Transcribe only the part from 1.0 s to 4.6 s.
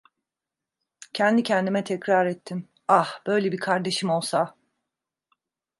Kendi kendime tekrar ettim: "Ah, böyle bir kardeşim olsa!"